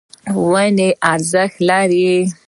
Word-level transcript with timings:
ونې 0.51 0.89
ارزښت 1.11 1.55
لري. 1.69 2.11